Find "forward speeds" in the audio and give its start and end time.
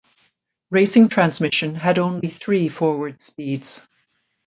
2.69-3.87